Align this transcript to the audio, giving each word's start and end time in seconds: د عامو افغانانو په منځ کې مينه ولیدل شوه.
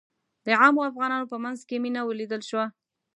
د 0.45 0.47
عامو 0.61 0.81
افغانانو 0.89 1.29
په 1.31 1.37
منځ 1.43 1.59
کې 1.67 1.75
مينه 1.83 2.01
ولیدل 2.05 2.41
شوه. 2.49 2.65